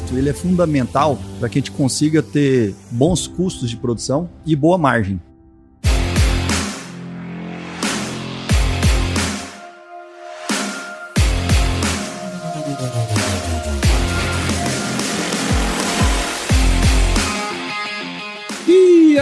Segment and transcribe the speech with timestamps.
[0.00, 4.56] pasto ele é fundamental para que a gente consiga ter bons custos de produção e
[4.56, 5.20] boa margem.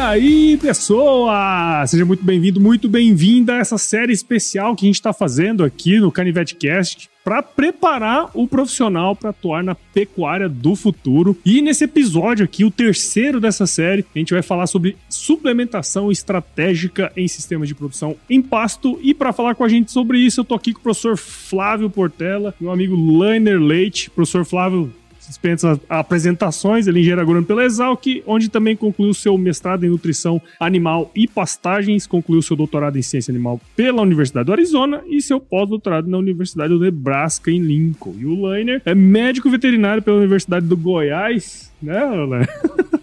[0.08, 1.84] Aí, pessoa!
[1.86, 6.00] Seja muito bem-vindo, muito bem-vinda a essa série especial que a gente está fazendo aqui
[6.00, 11.36] no Canivete Cast para preparar o profissional para atuar na pecuária do futuro.
[11.44, 17.12] E nesse episódio aqui, o terceiro dessa série, a gente vai falar sobre suplementação estratégica
[17.14, 18.98] em sistemas de produção em pasto.
[19.02, 21.90] E para falar com a gente sobre isso, eu tô aqui com o professor Flávio
[21.90, 24.08] Portela, meu amigo Lainer Leite.
[24.08, 24.90] Professor Flávio,
[25.28, 30.40] dispensa apresentações, ele é engenheiro agrônomo pela Exalc, onde também concluiu seu mestrado em nutrição
[30.58, 35.38] animal e pastagens, concluiu seu doutorado em ciência animal pela Universidade do Arizona e seu
[35.38, 38.14] pós-doutorado na Universidade do Nebraska, em Lincoln.
[38.18, 42.48] E o Lainer é médico veterinário pela Universidade do Goiás, né, Lainer?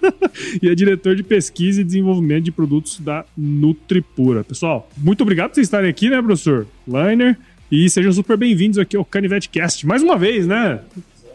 [0.61, 4.43] e é diretor de pesquisa e desenvolvimento de produtos da Nutripura.
[4.43, 6.67] Pessoal, muito obrigado por vocês estarem aqui, né, professor?
[6.87, 7.37] Lainer.
[7.71, 9.87] E sejam super bem-vindos aqui ao Canivete Cast.
[9.87, 10.79] Mais uma vez, né?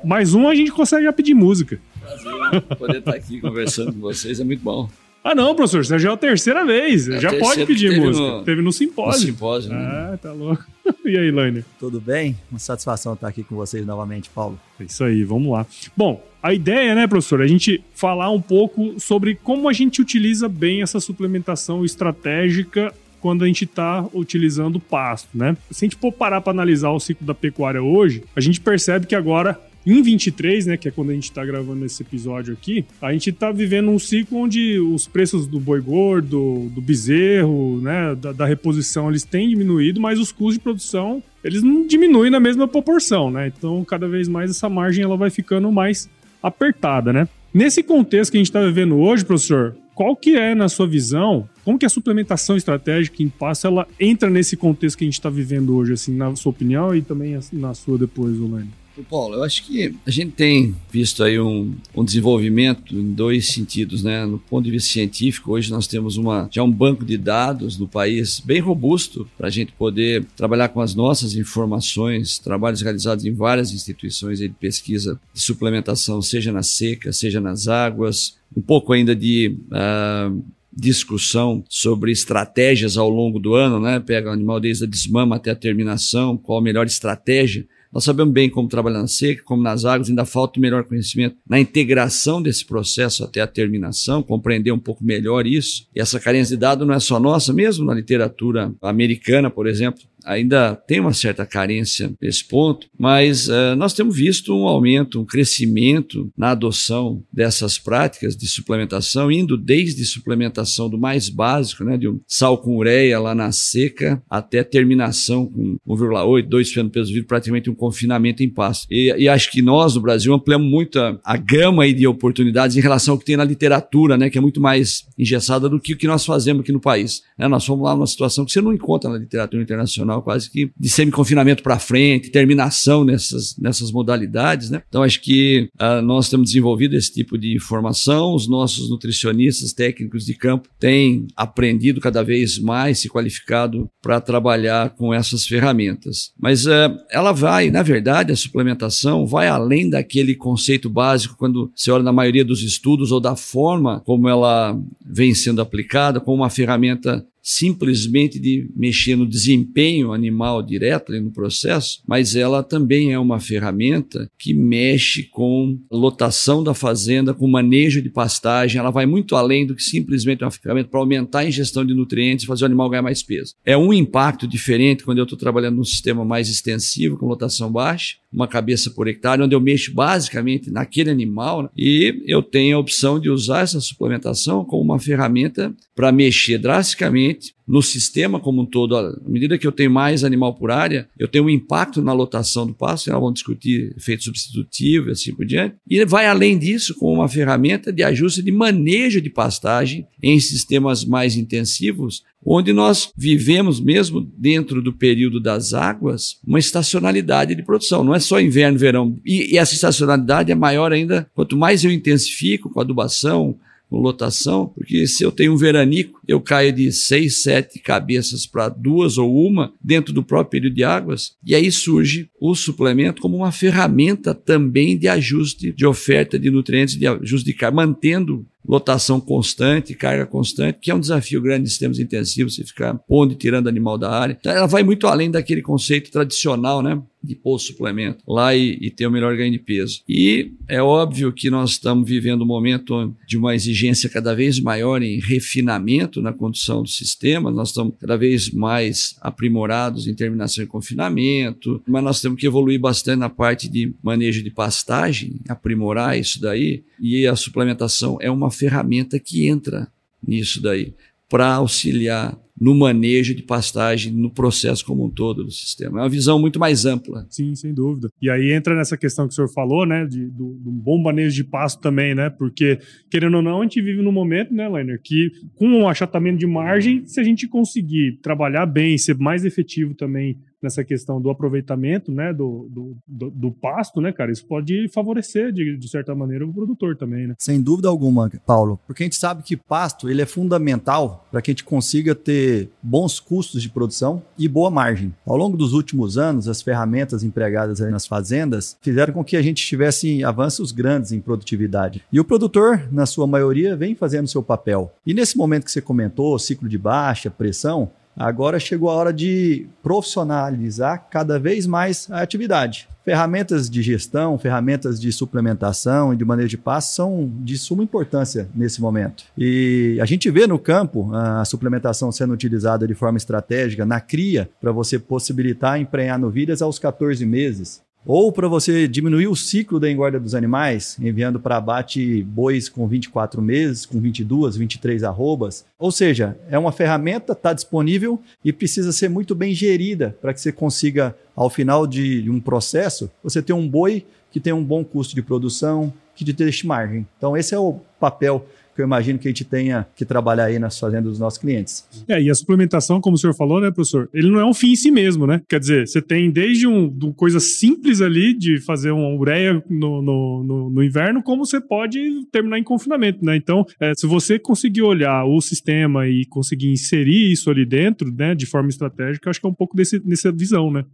[0.04, 1.80] Mais um a gente consegue já pedir música.
[2.00, 4.88] Prazer poder estar aqui conversando com vocês, é muito bom.
[5.22, 7.06] Ah, não, professor, você já é a terceira vez.
[7.06, 8.26] É já pode pedir teve música.
[8.26, 9.20] No, teve no simpósio.
[9.20, 9.78] No simpósio, né?
[9.78, 10.64] Ah, tá louco.
[11.04, 11.64] E aí, Lainer?
[11.78, 12.36] Tudo bem?
[12.50, 14.60] Uma satisfação estar aqui com vocês novamente, Paulo.
[14.78, 15.66] É isso aí, vamos lá.
[15.96, 20.00] Bom, a ideia, né, professor, é a gente falar um pouco sobre como a gente
[20.00, 25.56] utiliza bem essa suplementação estratégica quando a gente está utilizando pasto, né?
[25.70, 29.06] Se a gente for parar para analisar o ciclo da pecuária hoje, a gente percebe
[29.06, 32.84] que agora em 23, né, que é quando a gente está gravando esse episódio aqui,
[33.00, 38.14] a gente está vivendo um ciclo onde os preços do boi gordo, do bezerro, né,
[38.14, 42.38] da, da, reposição, eles têm diminuído, mas os custos de produção, eles não diminuem na
[42.38, 43.50] mesma proporção, né?
[43.56, 46.08] Então, cada vez mais essa margem ela vai ficando mais
[46.42, 47.26] apertada, né?
[47.52, 51.48] Nesse contexto que a gente está vivendo hoje, professor, qual que é, na sua visão,
[51.64, 55.28] como que a suplementação estratégica em passo, ela entra nesse contexto que a gente está
[55.28, 58.79] vivendo hoje, assim, na sua opinião e também na sua depois, Olane?
[59.04, 64.02] Paulo, eu acho que a gente tem visto aí um, um desenvolvimento em dois sentidos,
[64.02, 64.24] né?
[64.26, 67.88] No ponto de vista científico, hoje nós temos uma, já um banco de dados no
[67.88, 73.32] país bem robusto para a gente poder trabalhar com as nossas informações, trabalhos realizados em
[73.32, 79.14] várias instituições de pesquisa de suplementação, seja na seca, seja nas águas, um pouco ainda
[79.14, 84.00] de uh, discussão sobre estratégias ao longo do ano, né?
[84.00, 88.32] Pega o animal desde a desmama até a terminação, qual a melhor estratégia nós sabemos
[88.32, 92.40] bem como trabalhar na seca, como nas águas, ainda falta o melhor conhecimento na integração
[92.40, 95.86] desse processo até a terminação, compreender um pouco melhor isso.
[95.94, 100.02] E essa carência de dados não é só nossa, mesmo na literatura americana, por exemplo,
[100.24, 105.24] ainda tem uma certa carência nesse ponto, mas uh, nós temos visto um aumento, um
[105.24, 112.08] crescimento na adoção dessas práticas de suplementação, indo desde suplementação do mais básico, né, de
[112.08, 117.26] um sal com ureia lá na seca, até terminação com 1,8, 2 feno peso vivo,
[117.26, 118.86] praticamente um confinamento em pasto.
[118.90, 122.80] E, e, acho que nós, no Brasil, ampliamos muito a, a gama de oportunidades em
[122.80, 125.96] relação ao que tem na literatura, né, que é muito mais engessada do que o
[125.96, 127.22] que nós fazemos aqui no país.
[127.38, 130.70] Né, nós fomos lá numa situação que você não encontra na literatura internacional quase que
[130.78, 134.82] de semi-confinamento para frente, terminação nessas, nessas modalidades, né?
[134.88, 140.24] Então acho que uh, nós temos desenvolvido esse tipo de formação, os nossos nutricionistas, técnicos
[140.24, 146.32] de campo têm aprendido cada vez mais, se qualificado para trabalhar com essas ferramentas.
[146.38, 151.90] Mas uh, ela vai, na verdade, a suplementação vai além daquele conceito básico quando se
[151.90, 156.50] olha na maioria dos estudos ou da forma como ela vem sendo aplicada como uma
[156.50, 163.40] ferramenta simplesmente de mexer no desempenho animal direto no processo, mas ela também é uma
[163.40, 169.66] ferramenta que mexe com lotação da fazenda, com manejo de pastagem, ela vai muito além
[169.66, 172.90] do que simplesmente uma ferramenta para aumentar a ingestão de nutrientes e fazer o animal
[172.90, 173.54] ganhar mais peso.
[173.64, 178.16] É um impacto diferente quando eu estou trabalhando num sistema mais extensivo, com lotação baixa,
[178.32, 181.68] uma cabeça por hectare, onde eu mexo basicamente naquele animal, né?
[181.76, 187.54] e eu tenho a opção de usar essa suplementação como uma ferramenta para mexer drasticamente
[187.70, 188.96] no sistema como um todo.
[188.96, 192.66] À medida que eu tenho mais animal por área, eu tenho um impacto na lotação
[192.66, 195.76] do pasto, nós vamos discutir efeito substitutivo e assim por diante.
[195.88, 201.04] E vai além disso com uma ferramenta de ajuste de manejo de pastagem em sistemas
[201.04, 208.02] mais intensivos, onde nós vivemos mesmo dentro do período das águas uma estacionalidade de produção.
[208.02, 209.16] Não é só inverno, verão.
[209.24, 213.56] E, e essa estacionalidade é maior ainda quanto mais eu intensifico com adubação,
[213.98, 219.18] lotação, porque se eu tenho um veranico, eu caio de seis, sete cabeças para duas
[219.18, 223.52] ou uma dentro do próprio período de águas, e aí surge o suplemento como uma
[223.52, 229.94] ferramenta também de ajuste de oferta de nutrientes, de ajuste de carga, mantendo lotação constante,
[229.94, 233.68] carga constante, que é um desafio grande de sistemas intensivos, você ficar pondo e tirando
[233.68, 234.36] animal da área.
[234.38, 237.00] Então, ela vai muito além daquele conceito tradicional, né?
[237.22, 240.02] De pôr suplemento lá e, e, ter o melhor ganho de peso.
[240.08, 245.02] E é óbvio que nós estamos vivendo um momento de uma exigência cada vez maior
[245.02, 250.66] em refinamento na condução do sistema, nós estamos cada vez mais aprimorados em terminação e
[250.66, 256.40] confinamento, mas nós temos que evoluir bastante na parte de manejo de pastagem, aprimorar isso
[256.40, 259.88] daí, e a suplementação é uma ferramenta que entra
[260.26, 260.94] nisso daí
[261.30, 266.00] para auxiliar no manejo de pastagem, no processo como um todo do sistema.
[266.00, 267.26] É uma visão muito mais ampla.
[267.30, 268.10] Sim, sem dúvida.
[268.20, 271.44] E aí entra nessa questão que o senhor falou, né, de, do, bom manejo de
[271.44, 272.78] pasto também, né, porque,
[273.10, 276.46] querendo ou não, a gente vive num momento, né, Leiner, que com um achatamento de
[276.46, 282.12] margem, se a gente conseguir trabalhar bem, ser mais efetivo também nessa questão do aproveitamento,
[282.12, 286.46] né, do, do, do, do pasto, né, cara, isso pode favorecer, de, de certa maneira,
[286.46, 287.34] o produtor também, né?
[287.38, 291.50] Sem dúvida alguma, Paulo, porque a gente sabe que pasto, ele é fundamental para que
[291.50, 295.14] a gente consiga ter bons custos de produção e boa margem.
[295.26, 299.64] Ao longo dos últimos anos, as ferramentas empregadas nas fazendas fizeram com que a gente
[299.64, 302.02] tivesse avanços grandes em produtividade.
[302.12, 304.92] E o produtor, na sua maioria, vem fazendo seu papel.
[305.06, 309.66] E nesse momento que você comentou, ciclo de baixa pressão, Agora chegou a hora de
[309.82, 312.88] profissionalizar cada vez mais a atividade.
[313.04, 318.48] Ferramentas de gestão, ferramentas de suplementação e de manejo de passo são de suma importância
[318.54, 319.24] nesse momento.
[319.36, 324.50] E a gente vê no campo a suplementação sendo utilizada de forma estratégica na cria
[324.60, 327.80] para você possibilitar emprenhar novilhas aos 14 meses.
[328.04, 332.88] Ou para você diminuir o ciclo da engorda dos animais, enviando para abate bois com
[332.88, 335.66] 24 meses, com 22, 23 arrobas.
[335.78, 340.40] Ou seja, é uma ferramenta, está disponível e precisa ser muito bem gerida para que
[340.40, 344.84] você consiga, ao final de um processo, você ter um boi que tem um bom
[344.84, 347.06] custo de produção, que te deixe margem.
[347.16, 348.46] Então, esse é o papel
[348.80, 351.86] que eu imagino que a gente tenha que trabalhar aí nas fazendas dos nossos clientes.
[352.08, 354.72] É, e a suplementação, como o senhor falou, né, professor, ele não é um fim
[354.72, 355.42] em si mesmo, né?
[355.48, 360.44] Quer dizer, você tem desde um, coisa simples ali de fazer uma ureia no, no,
[360.44, 363.36] no, no, inverno, como você pode terminar em confinamento, né?
[363.36, 368.34] Então, é, se você conseguir olhar o sistema e conseguir inserir isso ali dentro, né,
[368.34, 370.84] de forma estratégica, acho que é um pouco desse, dessa visão, né?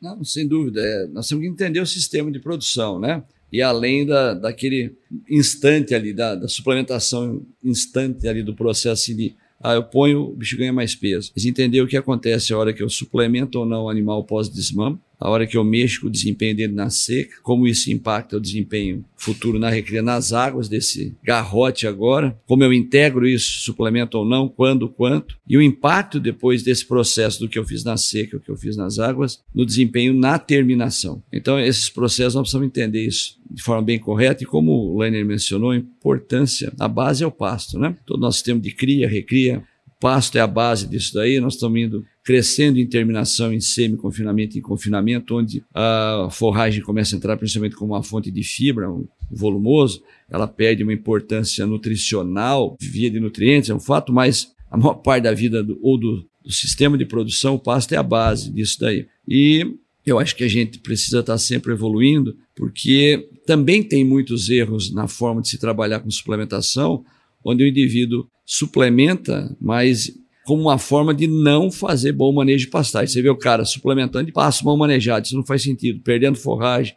[0.00, 0.80] Não, sem dúvida.
[0.80, 3.22] É, nós temos que entender o sistema de produção, né?
[3.52, 4.96] E além da, daquele
[5.28, 10.56] instante ali, da, da suplementação instante ali do processo de ah, eu ponho, o bicho
[10.56, 11.30] ganha mais peso.
[11.36, 14.98] Mas entender o que acontece a hora que eu suplemento ou não o animal pós-desmame,
[15.22, 18.40] a hora que eu mexo com o desempenho dele na seca, como isso impacta o
[18.40, 24.24] desempenho futuro na recria nas águas desse garrote agora, como eu integro isso, suplemento ou
[24.24, 28.36] não, quando, quanto, e o impacto depois desse processo do que eu fiz na seca,
[28.36, 31.22] o que eu fiz nas águas, no desempenho na terminação.
[31.32, 35.24] Então, esses processos nós precisamos entender isso de forma bem correta e como o Lenner
[35.24, 37.94] mencionou, a importância, a base é o pasto, né?
[38.04, 39.62] Todo nosso sistema de cria, recria,
[40.00, 44.60] pasto é a base disso daí, nós estamos indo crescendo em terminação em semi-confinamento e
[44.60, 50.02] confinamento, onde a forragem começa a entrar principalmente como uma fonte de fibra, um volumoso,
[50.30, 55.24] ela perde uma importância nutricional, via de nutrientes, é um fato, mas a maior parte
[55.24, 58.78] da vida do, ou do, do sistema de produção, o pasto é a base disso
[58.78, 59.06] daí.
[59.26, 59.66] E
[60.06, 65.08] eu acho que a gente precisa estar sempre evoluindo, porque também tem muitos erros na
[65.08, 67.04] forma de se trabalhar com suplementação,
[67.44, 70.12] onde o indivíduo suplementa, mas
[70.44, 73.08] como uma forma de não fazer bom manejo de pastagem.
[73.08, 76.94] Você vê o cara suplementando e passa mal manejado, isso não faz sentido, perdendo forragem,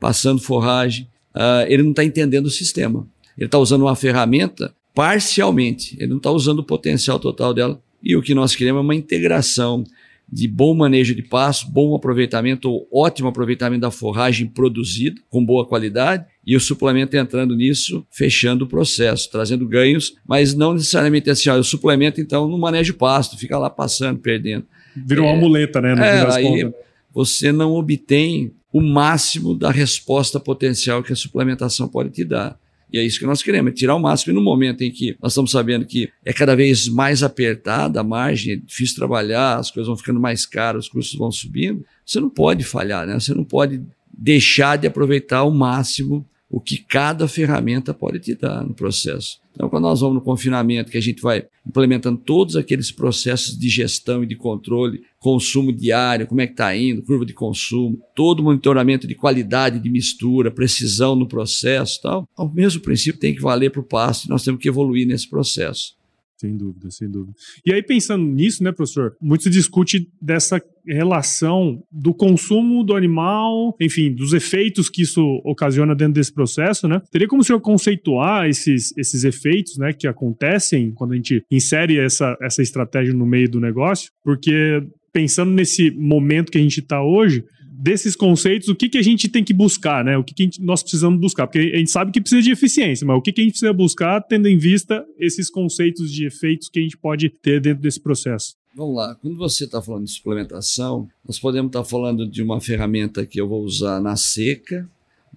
[0.00, 3.06] passando forragem, uh, ele não está entendendo o sistema.
[3.36, 7.80] Ele está usando uma ferramenta parcialmente, ele não está usando o potencial total dela.
[8.02, 9.84] E o que nós queremos é uma integração
[10.30, 15.66] de bom manejo de pasto, bom aproveitamento ou ótimo aproveitamento da forragem produzida com boa
[15.66, 21.50] qualidade e o suplemento entrando nisso, fechando o processo, trazendo ganhos, mas não necessariamente assim,
[21.50, 24.64] ó, eu suplemento então no manejo de pasto, fica lá passando, perdendo.
[24.96, 25.94] Vira uma é, muleta, né?
[25.94, 26.80] No é, aí contas.
[27.12, 32.58] você não obtém o máximo da resposta potencial que a suplementação pode te dar.
[32.90, 34.32] E é isso que nós queremos, é tirar o máximo.
[34.32, 38.02] E no momento em que nós estamos sabendo que é cada vez mais apertada a
[38.02, 42.18] margem, é difícil trabalhar, as coisas vão ficando mais caras, os custos vão subindo, você
[42.18, 43.20] não pode falhar, né?
[43.20, 48.64] Você não pode deixar de aproveitar ao máximo o que cada ferramenta pode te dar
[48.64, 49.38] no processo.
[49.52, 53.68] Então, quando nós vamos no confinamento, que a gente vai implementando todos aqueles processos de
[53.68, 58.40] gestão e de controle, consumo diário, como é que está indo, curva de consumo, todo
[58.40, 63.42] o monitoramento de qualidade de mistura, precisão no processo tal, o mesmo princípio tem que
[63.42, 65.97] valer para o pasto e nós temos que evoluir nesse processo.
[66.40, 67.36] Sem dúvida, sem dúvida.
[67.66, 73.76] E aí, pensando nisso, né, professor, muito se discute dessa relação do consumo do animal,
[73.80, 77.02] enfim, dos efeitos que isso ocasiona dentro desse processo, né?
[77.10, 81.98] Teria como o senhor conceituar esses, esses efeitos, né, que acontecem quando a gente insere
[81.98, 84.12] essa, essa estratégia no meio do negócio?
[84.22, 84.80] Porque
[85.12, 87.44] pensando nesse momento que a gente está hoje,
[87.80, 90.18] desses conceitos, o que, que a gente tem que buscar, né?
[90.18, 91.46] O que, que gente, nós precisamos buscar?
[91.46, 93.72] Porque a gente sabe que precisa de eficiência, mas o que, que a gente precisa
[93.72, 98.00] buscar tendo em vista esses conceitos de efeitos que a gente pode ter dentro desse
[98.00, 98.56] processo?
[98.74, 102.60] Vamos lá, quando você está falando de suplementação, nós podemos estar tá falando de uma
[102.60, 104.88] ferramenta que eu vou usar na seca,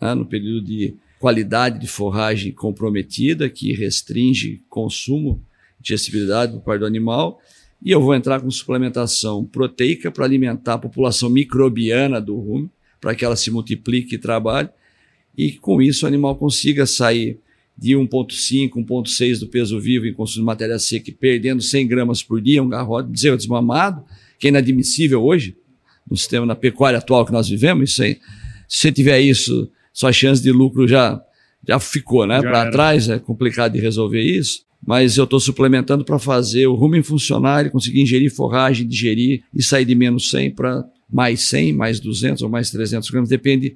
[0.01, 5.39] né, no período de qualidade de forragem comprometida, que restringe consumo,
[5.79, 7.39] digestibilidade por parte do animal,
[7.83, 12.69] e eu vou entrar com suplementação proteica para alimentar a população microbiana do rumo,
[12.99, 14.69] para que ela se multiplique e trabalhe.
[15.35, 17.39] E com isso o animal consiga sair
[17.75, 22.39] de 1,5, 1,6 do peso vivo em consumo de matéria seca, perdendo 100 gramas por
[22.39, 24.03] dia, um garrote bezerro desmamado,
[24.37, 25.57] que é inadmissível hoje,
[26.07, 27.91] no sistema na pecuária atual que nós vivemos.
[27.91, 28.19] Isso aí,
[28.67, 31.19] se você tiver isso, sua chance de lucro já,
[31.67, 32.39] já ficou né?
[32.41, 37.03] para trás, é complicado de resolver isso mas eu estou suplementando para fazer o rumen
[37.03, 41.99] funcionar, ele conseguir ingerir forragem, digerir e sair de menos 100 para mais 100, mais
[41.99, 43.75] 200 ou mais 300 gramas, depende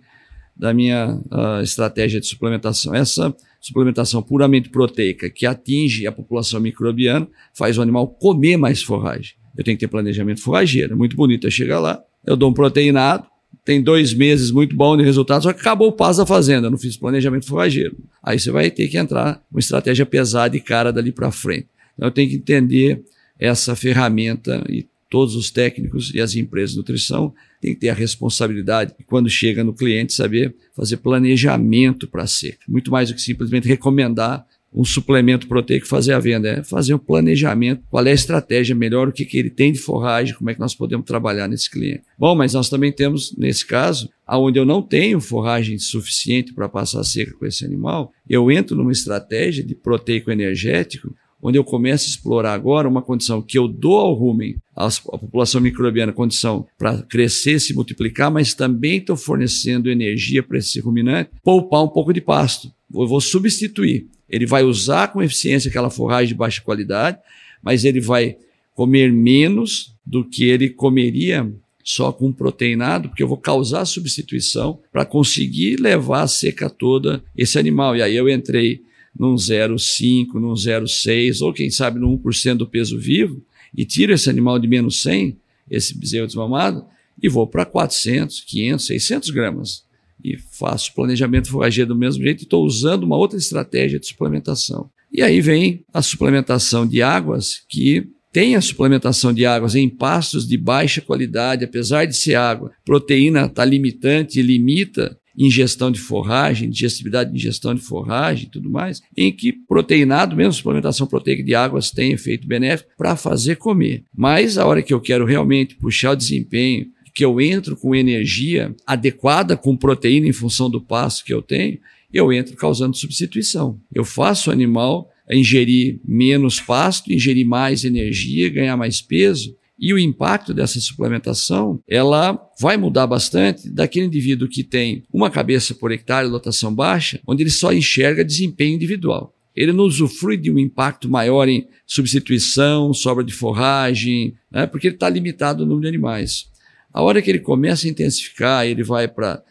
[0.55, 2.95] da minha uh, estratégia de suplementação.
[2.95, 9.33] Essa suplementação puramente proteica, que atinge a população microbiana, faz o animal comer mais forragem.
[9.57, 11.45] Eu tenho que ter planejamento forrageiro, é muito bonito.
[11.45, 13.27] Eu chegar lá, eu dou um proteinado,
[13.65, 16.77] tem dois meses muito bom de resultado, só que acabou o passo da fazenda, não
[16.77, 17.97] fiz planejamento forrageiro.
[18.21, 21.67] Aí você vai ter que entrar uma estratégia pesada e cara dali para frente.
[21.95, 23.03] Então eu tenho que entender
[23.39, 27.93] essa ferramenta e todos os técnicos e as empresas de nutrição têm que ter a
[27.93, 32.59] responsabilidade quando chega no cliente saber fazer planejamento para a seca.
[32.67, 36.99] Muito mais do que simplesmente recomendar um suplemento proteico fazer a venda, é fazer um
[36.99, 40.53] planejamento, qual é a estratégia melhor, o que, que ele tem de forragem, como é
[40.53, 42.03] que nós podemos trabalhar nesse cliente.
[42.19, 47.03] Bom, mas nós também temos, nesse caso, aonde eu não tenho forragem suficiente para passar
[47.05, 52.09] seca com esse animal, eu entro numa estratégia de proteico energético, onde eu começo a
[52.09, 57.59] explorar agora uma condição que eu dou ao rumen, à população microbiana, condição para crescer,
[57.59, 62.71] se multiplicar, mas também estou fornecendo energia para esse ruminante, poupar um pouco de pasto.
[62.93, 64.07] Eu vou substituir.
[64.35, 67.17] Ele vai usar com eficiência aquela forragem de baixa qualidade,
[67.63, 68.35] mas ele vai
[68.73, 71.49] comer menos do que ele comeria
[71.81, 77.57] só com proteinado, porque eu vou causar substituição para conseguir levar a seca toda esse
[77.57, 77.95] animal.
[77.95, 78.81] E aí eu entrei
[79.17, 83.41] num 0,5, num 0,6, ou quem sabe no 1% do peso vivo,
[83.73, 85.37] e tiro esse animal de menos 100,
[85.71, 86.83] esse bezerro desmamado,
[87.23, 89.85] e vou para 400, 500, 600 gramas
[90.33, 94.89] e faço planejamento forrageiro do mesmo jeito e estou usando uma outra estratégia de suplementação.
[95.11, 100.45] E aí vem a suplementação de águas, que tem a suplementação de águas em pastos
[100.45, 102.71] de baixa qualidade, apesar de ser água.
[102.83, 109.01] Proteína está limitante limita ingestão de forragem, digestibilidade de ingestão de forragem e tudo mais,
[109.15, 114.03] em que proteinado, mesmo suplementação proteica de águas tem efeito benéfico para fazer comer.
[114.15, 118.75] Mas a hora que eu quero realmente puxar o desempenho, que eu entro com energia
[118.85, 121.79] adequada, com proteína em função do pasto que eu tenho,
[122.13, 123.79] eu entro causando substituição.
[123.93, 129.55] Eu faço o animal ingerir menos pasto, ingerir mais energia, ganhar mais peso.
[129.79, 135.73] E o impacto dessa suplementação, ela vai mudar bastante daquele indivíduo que tem uma cabeça
[135.73, 139.33] por hectare, lotação baixa, onde ele só enxerga desempenho individual.
[139.55, 144.95] Ele não usufrui de um impacto maior em substituição, sobra de forragem, né, porque ele
[144.95, 146.53] está limitado no número de animais.
[146.95, 149.43] A hora que ele começa a intensificar, ele vai para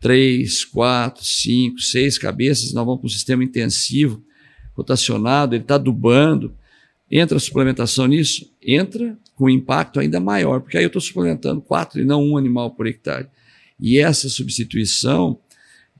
[0.00, 4.20] três, quatro, cinco, seis cabeças, nós vamos para um sistema intensivo,
[4.74, 6.52] rotacionado, ele está adubando.
[7.08, 8.52] Entra a suplementação nisso?
[8.60, 12.72] Entra com impacto ainda maior, porque aí eu estou suplementando quatro e não um animal
[12.72, 13.28] por hectare.
[13.78, 15.38] E essa substituição,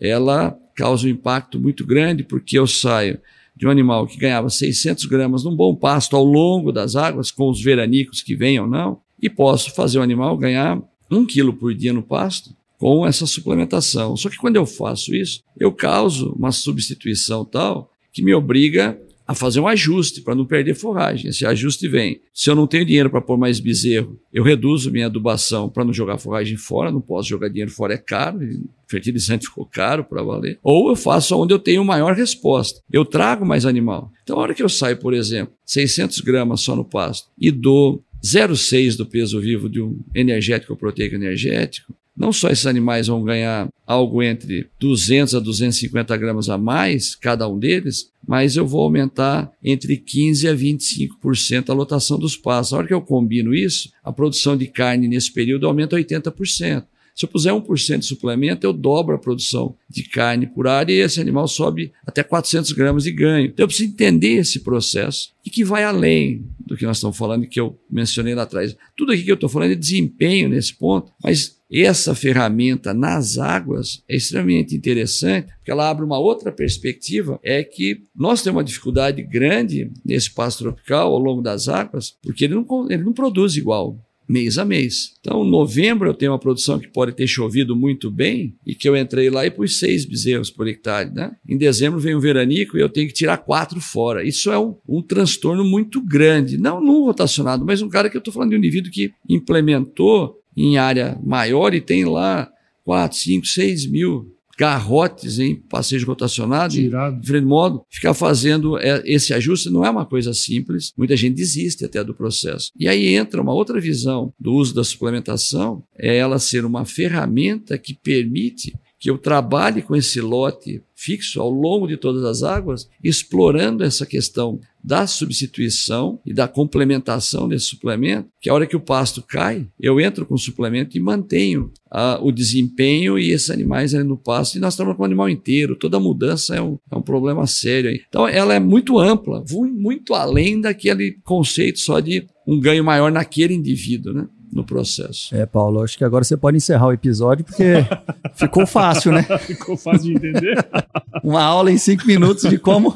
[0.00, 3.20] ela causa um impacto muito grande, porque eu saio
[3.54, 7.48] de um animal que ganhava 600 gramas num bom pasto ao longo das águas, com
[7.48, 11.74] os veranicos que venham ou não, e posso fazer o animal ganhar um quilo por
[11.74, 14.16] dia no pasto com essa suplementação.
[14.16, 18.98] Só que quando eu faço isso, eu causo uma substituição tal que me obriga
[19.30, 21.30] a fazer um ajuste para não perder forragem.
[21.30, 22.20] Esse ajuste vem.
[22.34, 25.92] Se eu não tenho dinheiro para pôr mais bezerro, eu reduzo minha adubação para não
[25.92, 28.40] jogar forragem fora, não posso jogar dinheiro fora, é caro,
[28.88, 30.58] fertilizante ficou caro para valer.
[30.64, 32.80] Ou eu faço onde eu tenho maior resposta.
[32.92, 34.10] Eu trago mais animal.
[34.24, 38.02] Então, a hora que eu saio, por exemplo, 600 gramas só no pasto e dou
[38.22, 43.24] 0,6 do peso vivo de um energético ou proteico energético, não só esses animais vão
[43.24, 48.82] ganhar algo entre 200 a 250 gramas a mais, cada um deles, mas eu vou
[48.82, 52.74] aumentar entre 15 a 25% a lotação dos pastos.
[52.74, 56.84] A hora que eu combino isso, a produção de carne nesse período aumenta 80%.
[57.20, 61.00] Se eu puser 1% de suplemento, eu dobro a produção de carne por área e
[61.00, 63.44] esse animal sobe até 400 gramas de ganho.
[63.44, 67.46] Então eu preciso entender esse processo e que vai além do que nós estamos falando
[67.46, 68.74] que eu mencionei lá atrás.
[68.96, 74.02] Tudo aqui que eu estou falando é desempenho nesse ponto, mas essa ferramenta nas águas
[74.08, 79.22] é extremamente interessante, porque ela abre uma outra perspectiva, é que nós temos uma dificuldade
[79.22, 83.98] grande nesse pasto tropical ao longo das águas, porque ele não, ele não produz igual
[84.30, 85.14] mês a mês.
[85.20, 88.96] Então, novembro eu tenho uma produção que pode ter chovido muito bem e que eu
[88.96, 91.10] entrei lá e pus seis bezerros por hectare.
[91.10, 91.34] Né?
[91.48, 94.22] Em dezembro vem o veranico e eu tenho que tirar quatro fora.
[94.22, 96.56] Isso é um, um transtorno muito grande.
[96.56, 100.40] Não num rotacionado, mas um cara que eu estou falando de um indivíduo que implementou
[100.56, 102.48] em área maior e tem lá
[102.84, 109.32] 4, 5, 6 mil garrotes em passeio rotacionado, de diferente modo, ficar fazendo é, esse
[109.32, 110.92] ajuste não é uma coisa simples.
[110.98, 112.70] Muita gente desiste até do processo.
[112.78, 117.78] E aí entra uma outra visão do uso da suplementação, é ela ser uma ferramenta
[117.78, 122.86] que permite que eu trabalhe com esse lote fixo ao longo de todas as águas,
[123.02, 128.80] explorando essa questão da substituição e da complementação desse suplemento, que a hora que o
[128.80, 133.94] pasto cai, eu entro com o suplemento e mantenho ah, o desempenho e esses animais
[133.94, 134.56] ali no pasto.
[134.56, 137.88] E nós estamos com o animal inteiro, toda mudança é um, é um problema sério.
[137.88, 138.02] Aí.
[138.06, 139.42] Então ela é muito ampla,
[139.72, 144.28] muito além daquele conceito só de um ganho maior naquele indivíduo, né?
[144.52, 145.34] No processo.
[145.34, 147.74] É, Paulo, acho que agora você pode encerrar o episódio porque
[148.34, 149.22] ficou fácil, né?
[149.40, 150.56] ficou fácil de entender.
[151.22, 152.94] Uma aula em cinco minutos de como.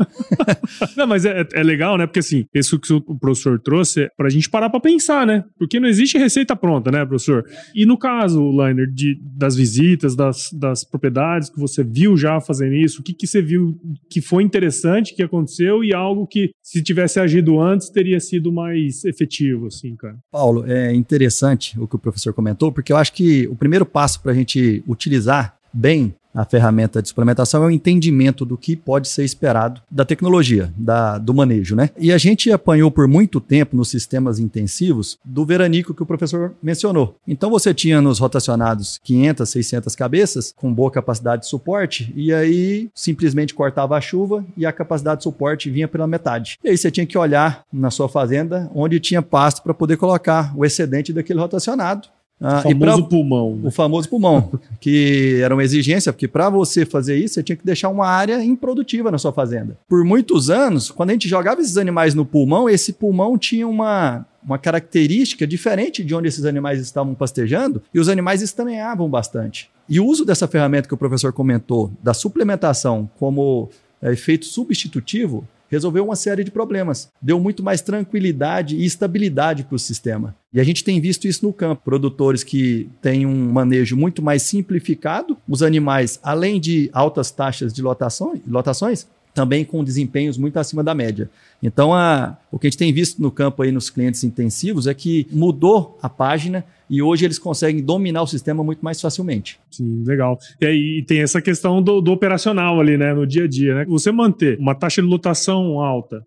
[0.96, 2.06] não, mas é, é, legal, né?
[2.06, 5.44] Porque assim, isso que o professor trouxe é pra gente parar pra pensar, né?
[5.58, 7.44] Porque não existe receita pronta, né, professor?
[7.74, 12.74] E no caso, Liner, de, das visitas, das, das propriedades que você viu já fazendo
[12.74, 16.82] isso, o que, que você viu que foi interessante que aconteceu e algo que, se
[16.82, 20.16] tivesse agido antes, teria sido mais efetivo, assim, cara?
[20.32, 24.22] Paulo, é interessante o que o professor comentou, porque eu acho que o primeiro passo
[24.22, 29.08] para a gente utilizar bem a ferramenta de suplementação é o entendimento do que pode
[29.08, 31.90] ser esperado da tecnologia, da, do manejo, né?
[31.98, 36.54] E a gente apanhou por muito tempo nos sistemas intensivos do veranico que o professor
[36.62, 37.16] mencionou.
[37.26, 42.88] Então você tinha nos rotacionados 500, 600 cabeças com boa capacidade de suporte e aí
[42.94, 46.58] simplesmente cortava a chuva e a capacidade de suporte vinha pela metade.
[46.64, 50.52] E aí você tinha que olhar na sua fazenda onde tinha pasto para poder colocar
[50.56, 52.08] o excedente daquele rotacionado
[52.46, 53.60] ah, o famoso pra, pulmão.
[53.64, 57.64] O famoso pulmão, que era uma exigência, porque para você fazer isso, você tinha que
[57.64, 59.78] deixar uma área improdutiva na sua fazenda.
[59.88, 64.26] Por muitos anos, quando a gente jogava esses animais no pulmão, esse pulmão tinha uma,
[64.44, 69.70] uma característica diferente de onde esses animais estavam pastejando, e os animais estameavam bastante.
[69.88, 73.70] E o uso dessa ferramenta que o professor comentou, da suplementação como
[74.02, 77.10] é, efeito substitutivo, resolveu uma série de problemas.
[77.20, 80.34] Deu muito mais tranquilidade e estabilidade para o sistema.
[80.52, 81.82] E a gente tem visto isso no campo.
[81.84, 87.82] Produtores que têm um manejo muito mais simplificado, os animais, além de altas taxas de
[87.82, 91.28] lotações, lotações também com desempenhos muito acima da média.
[91.60, 94.94] Então, a, o que a gente tem visto no campo aí nos clientes intensivos é
[94.94, 99.58] que mudou a página e hoje eles conseguem dominar o sistema muito mais facilmente.
[99.70, 100.38] Sim, legal.
[100.60, 103.84] E aí tem essa questão do, do operacional ali, né, no dia a dia, né?
[103.88, 106.24] Você manter uma taxa de lotação alta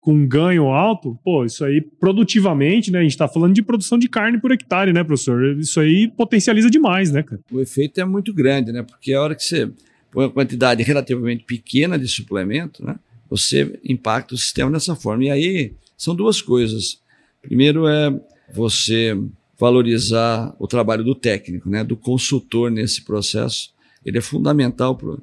[0.00, 3.00] com ganho alto, pô, isso aí produtivamente, né?
[3.00, 5.58] A gente está falando de produção de carne por hectare, né, professor?
[5.58, 7.40] Isso aí potencializa demais, né, cara?
[7.52, 8.82] O efeito é muito grande, né?
[8.82, 9.70] Porque a hora que você
[10.10, 12.96] põe uma quantidade relativamente pequena de suplemento, né?
[13.28, 15.24] Você impacta o sistema dessa forma.
[15.24, 16.98] E aí são duas coisas.
[17.42, 18.10] Primeiro é
[18.52, 19.16] você
[19.60, 23.70] valorizar o trabalho do técnico, né, do consultor nesse processo.
[24.04, 25.22] Ele é fundamental, pro,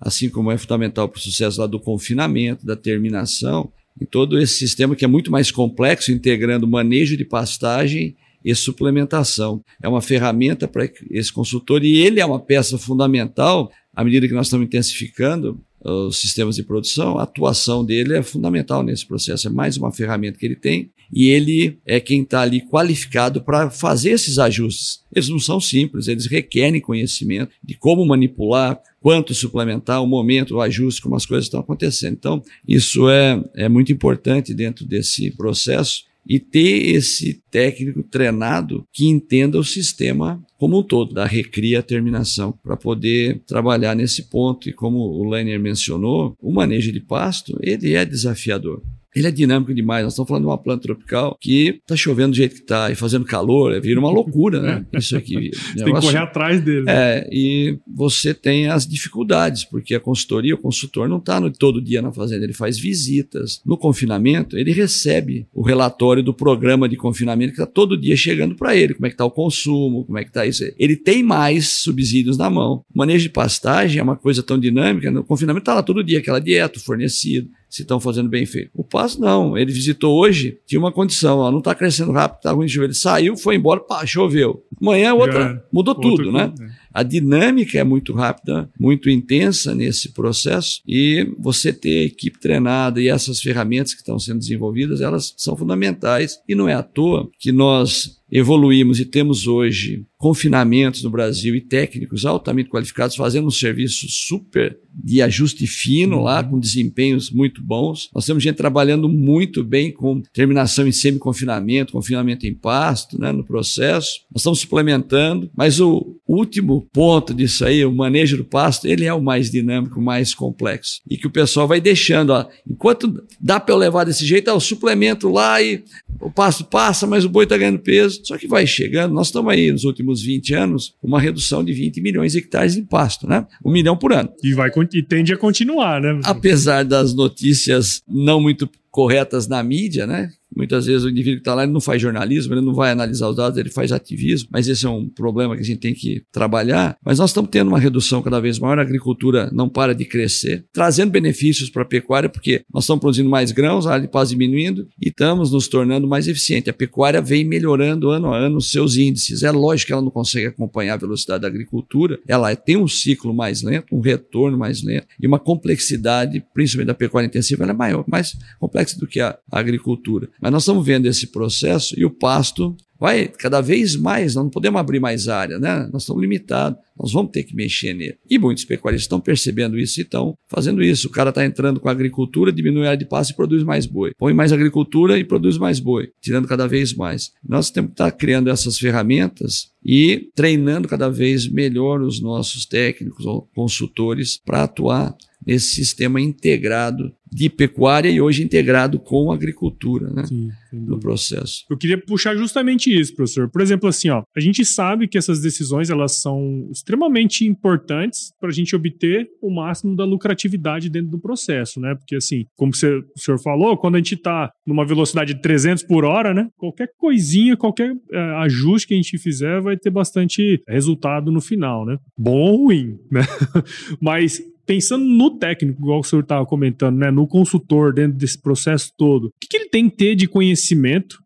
[0.00, 4.54] assim como é fundamental para o sucesso lá do confinamento, da terminação, em todo esse
[4.54, 9.62] sistema que é muito mais complexo, integrando manejo de pastagem e suplementação.
[9.80, 14.34] É uma ferramenta para esse consultor e ele é uma peça fundamental à medida que
[14.34, 19.48] nós estamos intensificando os sistemas de produção, a atuação dele é fundamental nesse processo.
[19.48, 23.70] É mais uma ferramenta que ele tem e ele é quem está ali qualificado para
[23.70, 25.00] fazer esses ajustes.
[25.14, 30.60] Eles não são simples, eles requerem conhecimento de como manipular, quanto suplementar, o momento, o
[30.60, 32.12] ajuste, como as coisas estão acontecendo.
[32.12, 39.06] Então, isso é, é muito importante dentro desse processo e ter esse técnico treinado que
[39.06, 44.68] entenda o sistema como um todo, da recria à terminação, para poder trabalhar nesse ponto.
[44.68, 48.82] E como o Lenner mencionou, o manejo de pasto, ele é desafiador.
[49.14, 50.04] Ele é dinâmico demais.
[50.04, 52.94] Nós estamos falando de uma planta tropical que está chovendo do jeito que está e
[52.94, 54.86] fazendo calor, é, vira uma loucura, né?
[54.92, 55.50] Isso aqui.
[55.74, 56.82] Você tem que correr atrás dele.
[56.82, 56.92] Né?
[56.92, 62.02] É, e você tem as dificuldades, porque a consultoria, o consultor não está todo dia
[62.02, 63.60] na fazenda, ele faz visitas.
[63.64, 68.54] No confinamento, ele recebe o relatório do programa de confinamento que está todo dia chegando
[68.54, 70.64] para ele, como é que está o consumo, como é que está isso.
[70.78, 72.84] Ele tem mais subsídios na mão.
[72.94, 76.18] O manejo de pastagem é uma coisa tão dinâmica, no confinamento está lá todo dia
[76.18, 78.70] aquela dieta fornecida se estão fazendo bem feito.
[78.74, 82.50] O Passo não, ele visitou hoje, tinha uma condição, ó, não está crescendo rápido, está
[82.50, 82.86] ruim de chover.
[82.86, 84.62] Ele saiu, foi embora, pá, choveu.
[84.80, 86.48] Amanhã é outra, mudou tudo, né?
[86.48, 86.70] Tudo, é.
[86.92, 93.00] A dinâmica é muito rápida, muito intensa nesse processo e você ter a equipe treinada
[93.00, 97.30] e essas ferramentas que estão sendo desenvolvidas, elas são fundamentais e não é à toa
[97.38, 103.50] que nós evoluímos e temos hoje confinamentos no Brasil e técnicos altamente qualificados fazendo um
[103.50, 108.10] serviço super de ajuste fino lá, com desempenhos muito bons.
[108.14, 113.44] Nós temos gente trabalhando muito bem com terminação em semi-confinamento, confinamento em pasto, né, no
[113.44, 114.20] processo.
[114.30, 119.14] Nós estamos suplementando, mas o último ponto disso aí, o manejo do pasto, ele é
[119.14, 121.00] o mais dinâmico, o mais complexo.
[121.08, 124.52] E que o pessoal vai deixando, ó, enquanto dá para eu levar desse jeito, é
[124.52, 125.82] o suplemento lá e
[126.20, 128.19] o pasto passa, mas o boi está ganhando peso.
[128.24, 131.72] Só que vai chegando, nós estamos aí nos últimos 20 anos, com uma redução de
[131.72, 133.46] 20 milhões de hectares em pasto, né?
[133.64, 134.30] Um milhão por ano.
[134.42, 136.20] E, vai, e tende a continuar, né?
[136.24, 140.30] Apesar das notícias não muito corretas na mídia, né?
[140.54, 143.36] Muitas vezes o indivíduo que está lá não faz jornalismo, ele não vai analisar os
[143.36, 146.96] dados, ele faz ativismo, mas esse é um problema que a gente tem que trabalhar.
[147.04, 150.64] Mas nós estamos tendo uma redução cada vez maior, a agricultura não para de crescer,
[150.72, 154.30] trazendo benefícios para a pecuária, porque nós estamos produzindo mais grãos, a área de paz
[154.30, 156.68] diminuindo e estamos nos tornando mais eficientes.
[156.68, 159.42] A pecuária vem melhorando ano a ano os seus índices.
[159.42, 163.32] É lógico que ela não consegue acompanhar a velocidade da agricultura, ela tem um ciclo
[163.32, 167.76] mais lento, um retorno mais lento e uma complexidade, principalmente da pecuária intensiva, ela é
[167.76, 170.28] maior, mais complexa do que a agricultura.
[170.40, 174.50] Mas nós estamos vendo esse processo e o pasto vai cada vez mais, nós não
[174.50, 175.88] podemos abrir mais área, né?
[175.90, 178.18] Nós estamos limitados, nós vamos ter que mexer nele.
[178.28, 181.08] E muitos pecuaristas estão percebendo isso e estão fazendo isso.
[181.08, 183.86] O cara está entrando com a agricultura, diminui a área de pasto e produz mais
[183.86, 184.12] boi.
[184.18, 187.32] Põe mais agricultura e produz mais boi, tirando cada vez mais.
[187.42, 193.24] Nós temos que estar criando essas ferramentas e treinando cada vez melhor os nossos técnicos
[193.24, 195.16] ou consultores para atuar
[195.46, 200.26] nesse sistema integrado de pecuária e hoje integrado com agricultura, né?
[200.26, 201.64] Sim, no processo.
[201.70, 203.50] Eu queria puxar justamente isso, professor.
[203.50, 208.50] Por exemplo, assim, ó, a gente sabe que essas decisões elas são extremamente importantes para
[208.50, 211.94] a gente obter o máximo da lucratividade dentro do processo, né?
[211.94, 215.84] Porque assim, como você, o senhor falou, quando a gente está numa velocidade de 300
[215.84, 216.48] por hora, né?
[216.56, 221.84] Qualquer coisinha, qualquer é, ajuste que a gente fizer vai ter bastante resultado no final,
[221.84, 221.96] né?
[222.16, 223.22] Bom ou ruim, né?
[224.00, 228.92] Mas pensando no técnico, igual o senhor estava comentando, né, no consultor dentro desse processo
[228.96, 230.59] todo, o que, que, ele tem que ter de conhecimento?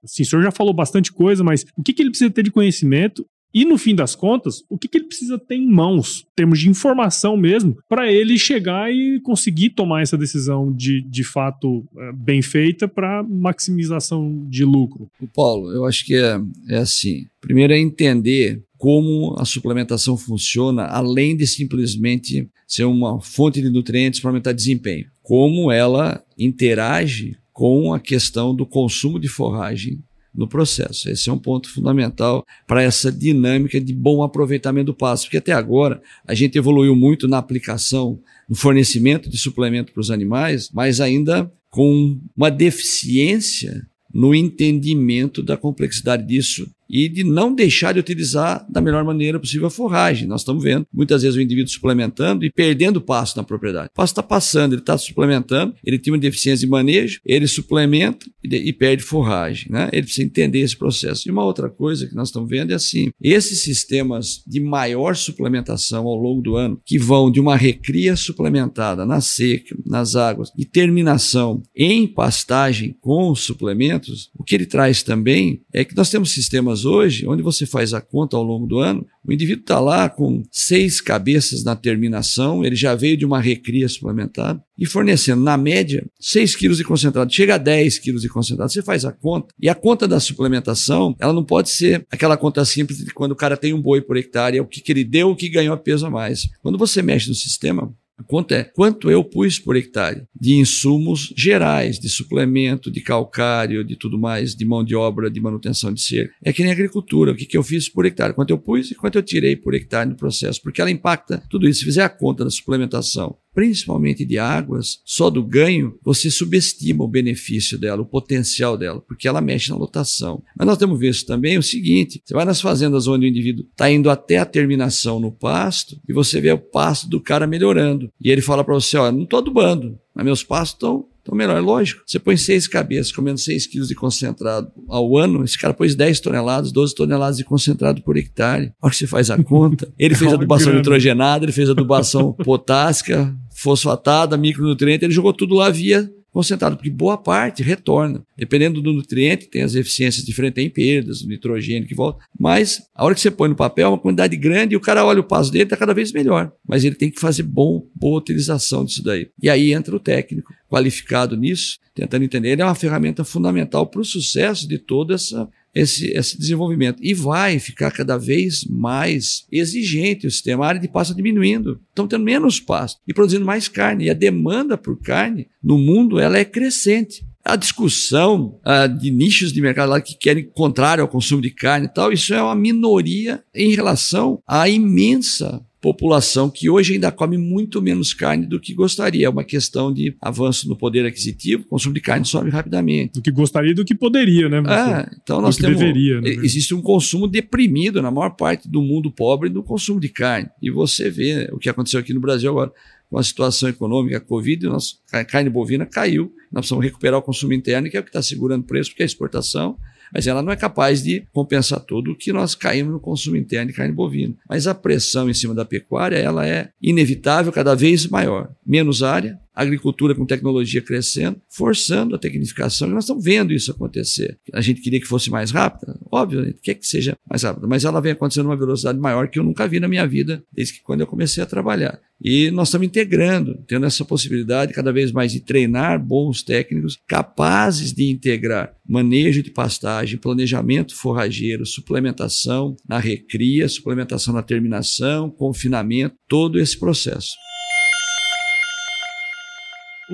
[0.02, 2.50] Assim, o senhor já falou bastante coisa, mas o que, que ele precisa ter de
[2.50, 6.34] conhecimento e no fim das contas, o que, que ele precisa ter em mãos, em
[6.34, 11.86] termos de informação mesmo, para ele chegar e conseguir tomar essa decisão de, de fato
[11.96, 15.08] é, bem feita para maximização de lucro?
[15.32, 17.26] Paulo, eu acho que é, é assim.
[17.40, 24.18] Primeiro é entender como a suplementação funciona, além de simplesmente ser uma fonte de nutrientes
[24.18, 25.06] para aumentar desempenho.
[25.22, 30.02] Como ela interage com a questão do consumo de forragem
[30.34, 31.08] no processo.
[31.08, 35.52] Esse é um ponto fundamental para essa dinâmica de bom aproveitamento do pasto, porque até
[35.52, 41.00] agora a gente evoluiu muito na aplicação, no fornecimento de suplemento para os animais, mas
[41.00, 48.64] ainda com uma deficiência no entendimento da complexidade disso e de não deixar de utilizar
[48.70, 50.28] da melhor maneira possível a forragem.
[50.28, 53.88] Nós estamos vendo muitas vezes o indivíduo suplementando e perdendo pasto na propriedade.
[53.88, 58.24] O pasto está passando, ele está suplementando, ele tem uma deficiência de manejo, ele suplementa
[58.44, 59.72] e, perde forragem.
[59.72, 59.88] Né?
[59.92, 61.28] Ele precisa entender esse processo.
[61.28, 66.06] E uma outra coisa que nós estamos vendo é assim: esses sistemas de maior suplementação
[66.06, 70.64] ao longo do ano, que vão de uma recria suplementada na seca, nas águas, e
[70.64, 76.83] terminação em pastagem com suplementos, O que ele traz também é que nós temos sistemas
[76.84, 80.42] hoje onde você faz a conta ao longo do ano, o indivíduo está lá com
[80.50, 86.04] seis cabeças na terminação, ele já veio de uma recria suplementar e fornecendo, na média,
[86.18, 88.70] 6 quilos de concentrado, chega a 10 quilos de concentrado.
[88.72, 89.54] Você faz a conta.
[89.60, 93.36] E a conta da suplementação, ela não pode ser aquela conta simples de quando o
[93.36, 95.74] cara tem um boi por hectare, é o que, que ele deu, o que ganhou
[95.74, 96.48] a peso a mais.
[96.60, 101.98] Quando você mexe no sistema, conta é quanto eu pus por hectare de insumos gerais,
[101.98, 106.34] de suplemento, de calcário, de tudo mais, de mão de obra, de manutenção de cerca.
[106.42, 108.94] É que nem agricultura, o que, que eu fiz por hectare, quanto eu pus e
[108.94, 111.80] quanto eu tirei por hectare no processo, porque ela impacta tudo isso.
[111.80, 117.08] Se fizer a conta da suplementação principalmente de águas, só do ganho, você subestima o
[117.08, 120.42] benefício dela, o potencial dela, porque ela mexe na lotação.
[120.58, 123.90] Mas nós temos visto também o seguinte: você vai nas fazendas onde o indivíduo está
[123.90, 128.10] indo até a terminação no pasto e você vê o pasto do cara melhorando.
[128.20, 131.58] E ele fala para você: ó, não estou adubando, mas meus pastos estão então, melhor,
[131.62, 132.02] lógico.
[132.06, 136.20] Você põe seis cabeças comendo seis quilos de concentrado ao ano, esse cara pôs 10
[136.20, 138.72] toneladas, 12 toneladas de concentrado por hectare.
[138.80, 139.90] Olha que você faz a conta.
[139.98, 146.08] Ele fez adubação nitrogenada, ele fez adubação potássica, fosfatada, micronutriente, ele jogou tudo lá via
[146.30, 148.20] concentrado, porque boa parte retorna.
[148.36, 152.24] Dependendo do nutriente, tem as eficiências diferentes, tem perdas, o nitrogênio que volta.
[152.38, 155.04] Mas a hora que você põe no papel, é uma quantidade grande e o cara
[155.04, 156.52] olha o passo dele, está cada vez melhor.
[156.66, 159.28] Mas ele tem que fazer bom, boa utilização disso daí.
[159.40, 162.50] E aí entra o técnico qualificado nisso, tentando entender.
[162.50, 166.98] Ele é uma ferramenta fundamental para o sucesso de toda essa esse, esse desenvolvimento.
[167.02, 170.64] E vai ficar cada vez mais exigente o sistema.
[170.64, 171.80] A área de pasto diminuindo.
[171.88, 174.04] Estão tendo menos pasto e produzindo mais carne.
[174.04, 177.26] E a demanda por carne no mundo ela é crescente.
[177.44, 181.86] A discussão uh, de nichos de mercado lá que querem contrário ao consumo de carne
[181.86, 187.36] e tal, isso é uma minoria em relação à imensa população que hoje ainda come
[187.36, 189.26] muito menos carne do que gostaria.
[189.26, 193.12] É uma questão de avanço no poder aquisitivo, o consumo de carne sobe rapidamente.
[193.12, 194.62] Do que gostaria e do que poderia, né?
[194.66, 195.78] É, então nós temos.
[195.78, 196.30] Deveria, né?
[196.30, 200.48] Existe um consumo deprimido na maior parte do mundo pobre no consumo de carne.
[200.62, 202.72] E você vê o que aconteceu aqui no Brasil agora
[203.10, 204.66] com a situação econômica, a Covid,
[205.12, 206.32] a carne bovina caiu.
[206.50, 209.02] Nós precisamos recuperar o consumo interno, que é o que está segurando o preço, porque
[209.02, 209.76] a exportação
[210.14, 213.72] mas ela não é capaz de compensar tudo o que nós caímos no consumo interno
[213.72, 214.34] de carne bovina.
[214.48, 218.48] Mas a pressão em cima da pecuária ela é inevitável, cada vez maior.
[218.64, 224.38] Menos área, agricultura com tecnologia crescendo, forçando a tecnificação, e nós estamos vendo isso acontecer.
[224.52, 227.66] A gente queria que fosse mais rápida, óbvio, a gente quer que seja mais rápida,
[227.66, 230.74] mas ela vem acontecendo numa velocidade maior que eu nunca vi na minha vida, desde
[230.74, 232.00] que quando eu comecei a trabalhar.
[232.22, 237.92] E nós estamos integrando, tendo essa possibilidade cada vez mais de treinar bons técnicos capazes
[237.92, 246.58] de integrar manejo de pastagem, planejamento forrageiro, suplementação na recria, suplementação na terminação, confinamento, todo
[246.58, 247.34] esse processo.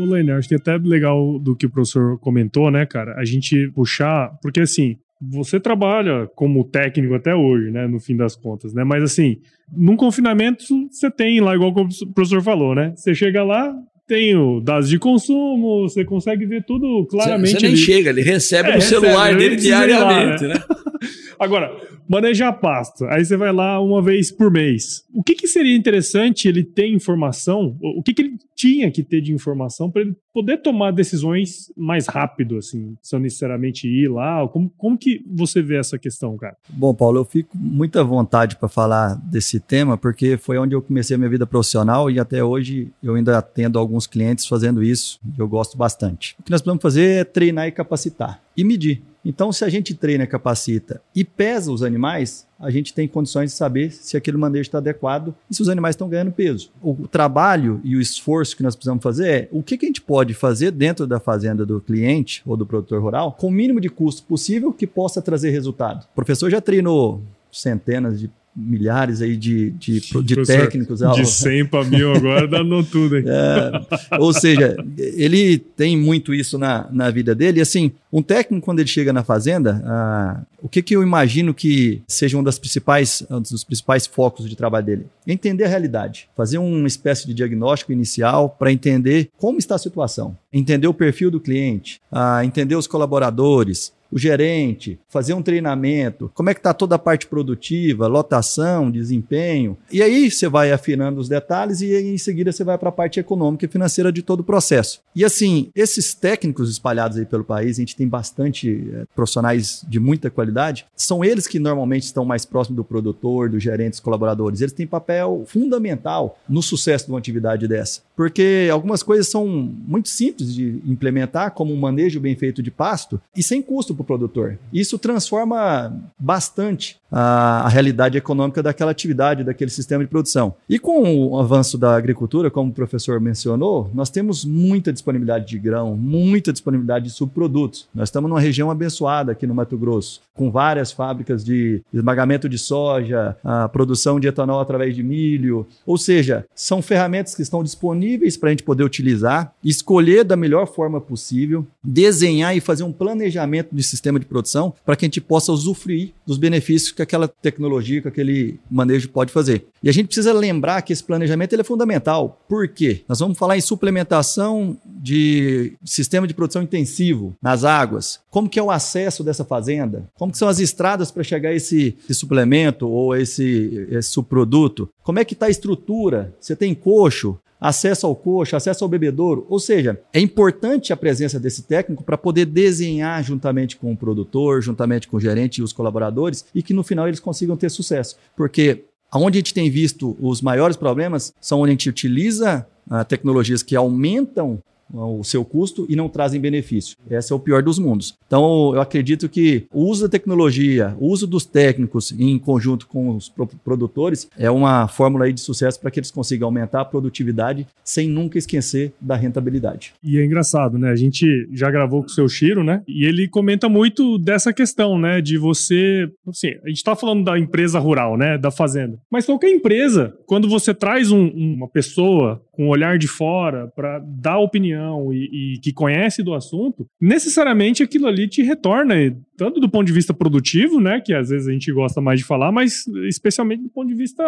[0.00, 3.14] O Leiner, acho que é até legal do que o professor comentou, né, cara?
[3.16, 8.34] A gente puxar, porque assim, você trabalha como técnico até hoje, né, no fim das
[8.34, 8.84] contas, né?
[8.84, 9.36] Mas assim,
[9.70, 12.92] num confinamento você tem lá, igual o professor falou, né?
[12.96, 13.74] Você chega lá,
[14.08, 17.52] tem o dados de consumo, você consegue ver tudo claramente.
[17.52, 17.76] Você nem ali.
[17.76, 20.54] chega, ele recebe é, no recebe, celular dele diariamente, lá, né?
[20.54, 20.64] né?
[21.38, 21.74] Agora,
[22.08, 23.06] manejar pasta.
[23.08, 25.04] Aí você vai lá uma vez por mês.
[25.14, 27.76] O que, que seria interessante ele ter informação?
[27.80, 32.06] O que, que ele tinha que ter de informação para ele poder tomar decisões mais
[32.06, 34.46] rápido, assim, sem necessariamente ir lá?
[34.48, 36.56] Como, como que você vê essa questão, cara?
[36.68, 41.14] Bom, Paulo, eu fico muita vontade para falar desse tema, porque foi onde eu comecei
[41.14, 45.40] a minha vida profissional e até hoje eu ainda atendo alguns clientes fazendo isso e
[45.40, 46.36] eu gosto bastante.
[46.38, 49.02] O que nós precisamos fazer é treinar e capacitar e medir.
[49.24, 53.56] Então, se a gente treina, capacita e pesa os animais, a gente tem condições de
[53.56, 56.70] saber se aquele manejo está adequado e se os animais estão ganhando peso.
[56.83, 60.00] O trabalho e o esforço que nós precisamos fazer é o que, que a gente
[60.00, 63.88] pode fazer dentro da fazenda do cliente ou do produtor rural com o mínimo de
[63.88, 66.04] custo possível que possa trazer resultado.
[66.12, 71.00] O professor já treinou centenas de milhares aí de, de, de técnicos.
[71.14, 73.16] De 100 para mil agora dá no tudo.
[73.18, 73.24] Hein?
[73.40, 77.58] É, ou seja, ele tem muito isso na, na vida dele.
[77.58, 81.54] E assim, um técnico, quando ele chega na fazenda, ah, o que, que eu imagino
[81.54, 85.06] que seja um, das principais, um dos principais focos de trabalho dele?
[85.26, 86.28] Entender a realidade.
[86.36, 90.36] Fazer uma espécie de diagnóstico inicial para entender como está a situação.
[90.52, 96.51] Entender o perfil do cliente, ah, entender os colaboradores, o gerente, fazer um treinamento, como
[96.51, 99.77] é que está toda a parte produtiva, lotação, desempenho.
[99.90, 103.20] E aí você vai afinando os detalhes e em seguida você vai para a parte
[103.20, 105.01] econômica e financeira de todo o processo.
[105.14, 110.01] E assim, esses técnicos espalhados aí pelo país, a gente tem bastante é, profissionais de
[110.01, 114.61] muita qualidade, são eles que normalmente estão mais próximos do produtor, dos gerentes, colaboradores.
[114.61, 118.03] Eles têm papel fundamental no sucesso de uma atividade dessa.
[118.20, 123.18] Porque algumas coisas são muito simples de implementar, como um manejo bem feito de pasto,
[123.35, 124.59] e sem custo para o produtor.
[124.70, 130.54] Isso transforma bastante a, a, realidade econômica daquela atividade, daquele sistema de produção.
[130.68, 135.59] E com o avanço da agricultura, como o professor mencionou, nós temos muita disponibilidade de
[135.59, 137.88] grão, muita disponibilidade de subprodutos.
[137.94, 142.59] Nós estamos numa região abençoada aqui no Mato Grosso, com várias fábricas de esmagamento de
[142.59, 145.66] soja, a produção de etanol através de milho.
[145.87, 150.66] Ou seja, são ferramentas que estão disponíveis para a gente poder utilizar, escolher da melhor
[150.66, 155.20] forma possível, desenhar e fazer um planejamento de sistema de produção para que a gente
[155.20, 159.66] possa usufruir dos benefícios que aquela tecnologia, que aquele manejo pode fazer.
[159.83, 162.40] E a gente precisa lembrar que esse planejamento ele é fundamental.
[162.49, 163.03] Por quê?
[163.09, 168.20] Nós vamos falar em suplementação de sistema de produção intensivo nas águas.
[168.31, 170.09] Como que é o acesso dessa fazenda?
[170.18, 174.88] Como que são as estradas para chegar a esse, esse, suplemento ou esse, esse subproduto?
[175.03, 176.35] Como é que está a estrutura?
[176.38, 177.38] Você tem coxo?
[177.61, 179.46] Acesso ao coxo, acesso ao bebedouro.
[179.49, 184.62] Ou seja, é importante a presença desse técnico para poder desenhar juntamente com o produtor,
[184.62, 188.16] juntamente com o gerente e os colaboradores e que no final eles consigam ter sucesso.
[188.37, 193.05] Porque Onde a gente tem visto os maiores problemas são onde a gente utiliza uh,
[193.05, 196.96] tecnologias que aumentam o seu custo e não trazem benefício.
[197.11, 198.14] Esse é o pior dos mundos.
[198.26, 203.16] Então, eu acredito que o uso da tecnologia, o uso dos técnicos em conjunto com
[203.16, 203.29] os
[203.64, 208.38] produtores é uma fórmula de sucesso para que eles consigam aumentar a produtividade sem nunca
[208.38, 209.92] esquecer da rentabilidade.
[210.03, 210.90] E é engraçado, né?
[210.90, 212.83] A gente já gravou com o seu Chiro, né?
[212.87, 215.20] E ele comenta muito dessa questão, né?
[215.20, 216.09] De você.
[216.26, 218.38] Assim, a gente está falando da empresa rural, né?
[218.38, 218.98] Da fazenda.
[219.11, 223.98] Mas qualquer empresa, quando você traz um, uma pessoa com um olhar de fora para
[223.98, 224.79] dar opinião
[225.12, 228.94] e, e, que conhece do assunto, necessariamente aquilo ali te retorna,
[229.36, 232.26] tanto do ponto de vista produtivo, né, que às vezes a gente gosta mais de
[232.26, 234.22] falar, mas especialmente do ponto de vista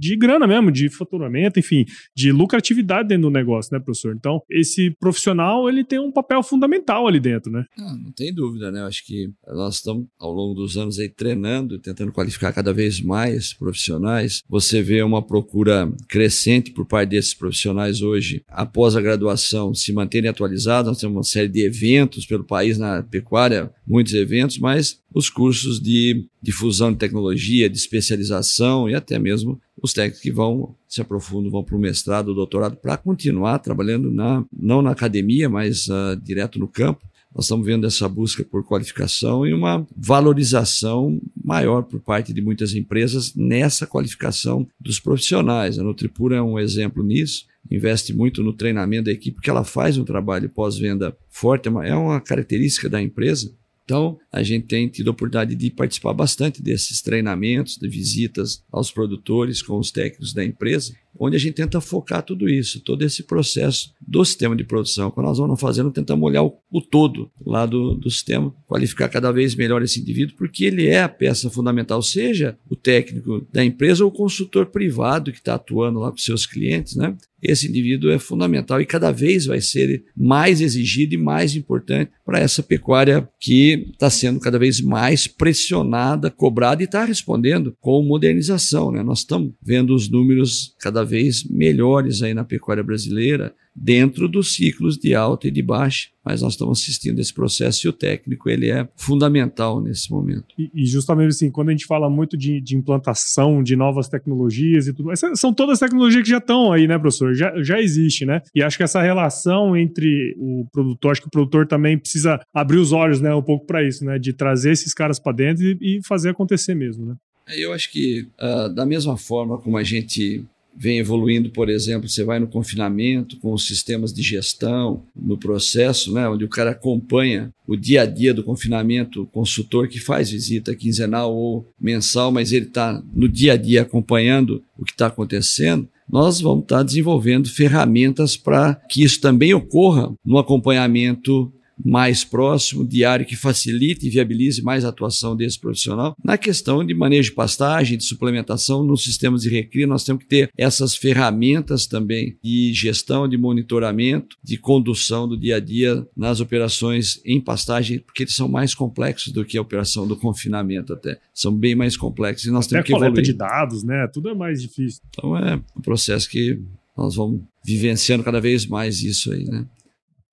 [0.00, 1.84] de grana mesmo, de faturamento, enfim,
[2.16, 4.14] de lucratividade dentro do negócio, né, professor?
[4.16, 7.64] Então, esse profissional, ele tem um papel fundamental ali dentro, né?
[7.76, 8.80] Não, não tem dúvida, né?
[8.80, 13.00] Eu acho que nós estamos, ao longo dos anos aí, treinando, tentando qualificar cada vez
[13.00, 14.42] mais profissionais.
[14.48, 20.30] Você vê uma procura crescente por parte desses profissionais hoje, após a graduação, se manterem
[20.30, 20.88] atualizados.
[20.88, 25.80] Nós temos uma série de eventos pelo país na pecuária, muitos eventos, mas os cursos
[25.80, 31.50] de difusão de tecnologia, de especialização e até mesmo os técnicos que vão se aprofundam,
[31.50, 36.58] vão para o mestrado, doutorado, para continuar trabalhando na, não na academia, mas uh, direto
[36.58, 37.08] no campo.
[37.34, 42.74] Nós estamos vendo essa busca por qualificação e uma valorização maior por parte de muitas
[42.74, 45.78] empresas nessa qualificação dos profissionais.
[45.78, 49.98] A Nutripura é um exemplo nisso investe muito no treinamento da equipe, porque ela faz
[49.98, 53.52] um trabalho pós-venda forte, é uma é característica da empresa.
[53.90, 58.92] Então, a gente tem tido a oportunidade de participar bastante desses treinamentos, de visitas aos
[58.92, 63.24] produtores com os técnicos da empresa, onde a gente tenta focar tudo isso, todo esse
[63.24, 65.10] processo do sistema de produção.
[65.10, 69.32] Quando nós vamos fazendo, tentamos olhar o, o todo lá do, do sistema, qualificar cada
[69.32, 74.04] vez melhor esse indivíduo, porque ele é a peça fundamental, seja o técnico da empresa
[74.04, 77.16] ou o consultor privado que está atuando lá com seus clientes, né?
[77.42, 82.38] Esse indivíduo é fundamental e cada vez vai ser mais exigido e mais importante para
[82.38, 88.92] essa pecuária que está sendo cada vez mais pressionada, cobrada e está respondendo com modernização.
[88.92, 89.02] Né?
[89.02, 94.98] Nós estamos vendo os números cada vez melhores aí na pecuária brasileira, dentro dos ciclos
[94.98, 98.70] de alta e de baixa, mas nós estamos assistindo esse processo e o técnico ele
[98.70, 100.44] é fundamental nesse momento.
[100.58, 104.86] E, e justamente assim, quando a gente fala muito de, de, implantação de novas tecnologias
[104.86, 107.34] e tudo, essas são todas tecnologias que já estão aí, né, professor?
[107.34, 108.42] Já, já existe, né?
[108.54, 112.76] E acho que essa relação entre o produtor, acho que o produtor também precisa abrir
[112.76, 115.78] os olhos, né, um pouco para isso, né, de trazer esses caras para dentro e,
[115.80, 117.16] e, fazer acontecer mesmo, né?
[117.56, 120.44] Eu acho que uh, da mesma forma como a gente
[120.76, 126.12] vem evoluindo, por exemplo, você vai no confinamento com os sistemas de gestão, no processo,
[126.12, 130.30] né, onde o cara acompanha o dia a dia do confinamento, o consultor que faz
[130.30, 135.06] visita quinzenal ou mensal, mas ele está no dia a dia acompanhando o que está
[135.06, 135.88] acontecendo.
[136.08, 141.52] Nós vamos estar tá desenvolvendo ferramentas para que isso também ocorra no acompanhamento
[141.84, 146.16] mais próximo, diário, que facilite e viabilize mais a atuação desse profissional.
[146.22, 150.28] Na questão de manejo de pastagem, de suplementação nos sistemas de recria, nós temos que
[150.28, 156.40] ter essas ferramentas também de gestão, de monitoramento, de condução do dia a dia nas
[156.40, 161.18] operações em pastagem, porque eles são mais complexos do que a operação do confinamento até.
[161.34, 163.22] São bem mais complexos e nós temos que evoluir.
[163.22, 164.06] de dados, né?
[164.12, 165.00] Tudo é mais difícil.
[165.10, 166.60] Então é um processo que
[166.96, 169.64] nós vamos vivenciando cada vez mais isso aí, né?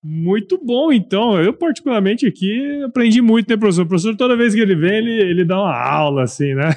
[0.02, 1.40] Muito bom, então.
[1.42, 3.82] Eu, particularmente, aqui aprendi muito, né, professor?
[3.82, 6.74] O professor, toda vez que ele vem, ele, ele dá uma aula, assim, né?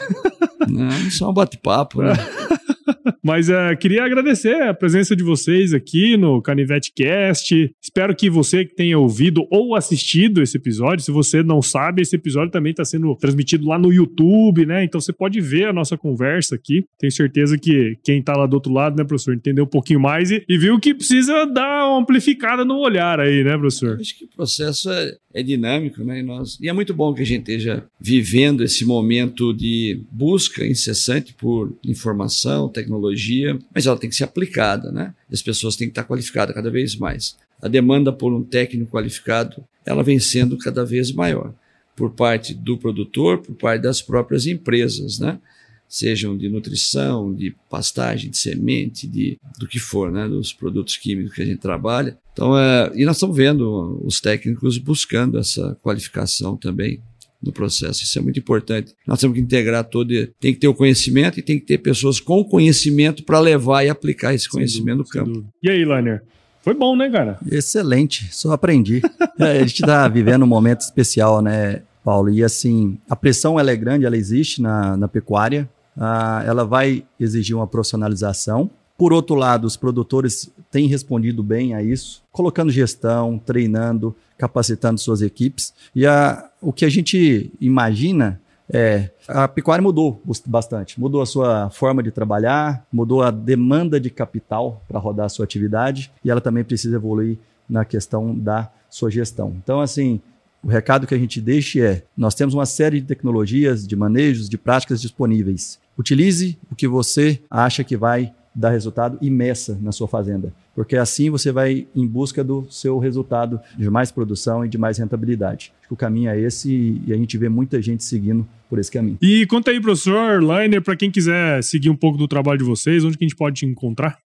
[0.68, 2.14] Não, isso é um bate-papo, né?
[3.24, 7.74] Mas uh, queria agradecer a presença de vocês aqui no Canivete Cast.
[7.82, 12.16] Espero que você que tenha ouvido ou assistido esse episódio, se você não sabe, esse
[12.16, 14.84] episódio também está sendo transmitido lá no YouTube, né?
[14.84, 16.86] Então você pode ver a nossa conversa aqui.
[17.00, 20.32] Tenho certeza que quem está lá do outro lado, né, professor, entendeu um pouquinho mais
[20.32, 23.96] e, e viu que precisa dar uma amplificada no olhar aí, né, professor?
[23.96, 26.20] Eu acho que o processo é, é dinâmico, né?
[26.20, 30.66] E, nós, e é muito bom que a gente esteja vivendo esse momento de busca
[30.66, 35.14] incessante por informação, tecnologia, mas ela tem que ser aplicada, né?
[35.32, 37.38] As pessoas têm que estar qualificadas cada vez mais.
[37.62, 41.54] A demanda por um técnico qualificado, ela vem sendo cada vez maior
[41.96, 45.40] por parte do produtor, por parte das próprias empresas, né?
[45.88, 50.28] Sejam de nutrição, de pastagem, de semente, de do que for, né?
[50.28, 52.18] Dos produtos químicos que a gente trabalha.
[52.32, 57.02] Então, é, e nós estamos vendo os técnicos buscando essa qualificação também
[57.42, 58.04] no processo.
[58.04, 58.94] Isso é muito importante.
[59.08, 62.20] Nós temos que integrar todo, tem que ter o conhecimento e tem que ter pessoas
[62.20, 65.46] com conhecimento para levar e aplicar esse conhecimento no campo.
[65.62, 66.24] E aí, Liner?
[66.62, 67.40] Foi bom, né, cara?
[67.52, 69.02] Excelente, só aprendi.
[69.40, 72.30] É, a gente está vivendo um momento especial, né, Paulo?
[72.30, 75.68] E assim, a pressão ela é grande, ela existe na, na pecuária.
[75.98, 78.70] Ah, ela vai exigir uma profissionalização.
[78.96, 85.24] Por outro lado, os produtores têm respondido bem a isso, colocando gestão, treinando, capacitando suas
[85.24, 85.74] equipes.
[85.96, 88.40] E a, o que a gente imagina
[88.74, 94.10] é, a pecuária mudou bastante, mudou a sua forma de trabalhar, mudou a demanda de
[94.10, 97.38] capital para rodar a sua atividade e ela também precisa evoluir
[97.68, 99.54] na questão da sua gestão.
[99.62, 100.22] Então, assim,
[100.64, 104.48] o recado que a gente deixa é: nós temos uma série de tecnologias, de manejos,
[104.48, 105.80] de práticas disponíveis.
[105.98, 110.98] Utilize o que você acha que vai dar resultado e meça na sua fazenda, porque
[110.98, 115.72] assim você vai em busca do seu resultado de mais produção e de mais rentabilidade.
[115.80, 118.92] Acho que o caminho é esse e a gente vê muita gente seguindo por esse
[118.92, 119.18] caminho.
[119.22, 123.04] E conta aí, professor Liner, para quem quiser seguir um pouco do trabalho de vocês,
[123.04, 124.18] onde que a gente pode te encontrar?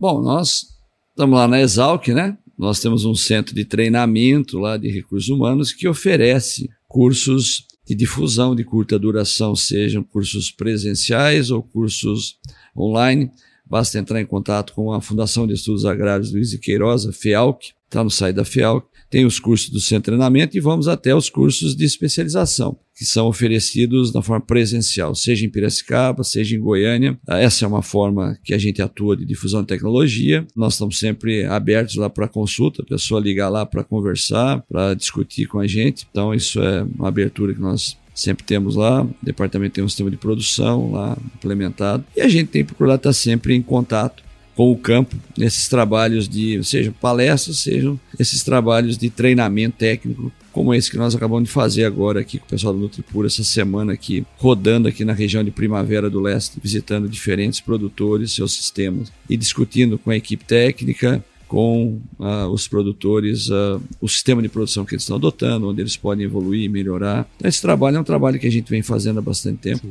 [0.00, 0.66] Bom, nós
[1.10, 2.36] estamos lá na Exalc, né?
[2.58, 8.54] Nós temos um centro de treinamento lá de recursos humanos que oferece cursos de difusão
[8.54, 12.36] de curta duração, sejam cursos presenciais ou cursos
[12.76, 13.30] online.
[13.68, 18.02] Basta entrar em contato com a Fundação de Estudos Agrários Luiz de Queiroz, FEALC, está
[18.02, 18.86] no site da FEALC.
[19.10, 23.26] Tem os cursos do de treinamento e vamos até os cursos de especialização, que são
[23.26, 27.18] oferecidos na forma presencial, seja em Piracicaba, seja em Goiânia.
[27.26, 30.46] Essa é uma forma que a gente atua de difusão de tecnologia.
[30.54, 35.46] Nós estamos sempre abertos lá para consulta, a pessoa ligar lá para conversar, para discutir
[35.46, 36.06] com a gente.
[36.10, 40.10] Então, isso é uma abertura que nós sempre temos lá, o departamento tem um sistema
[40.10, 44.24] de produção lá implementado, e a gente tem procurado estar sempre em contato
[44.56, 50.74] com o campo nesses trabalhos de, sejam palestras, sejam esses trabalhos de treinamento técnico, como
[50.74, 53.92] esse que nós acabamos de fazer agora aqui com o pessoal do Nutripura essa semana
[53.92, 59.36] aqui, rodando aqui na região de Primavera do Leste, visitando diferentes produtores, seus sistemas e
[59.36, 64.94] discutindo com a equipe técnica, com uh, os produtores uh, o sistema de produção que
[64.94, 67.28] eles estão adotando, onde eles podem evoluir e melhorar.
[67.36, 69.86] Então, esse trabalho é um trabalho que a gente vem fazendo há bastante tempo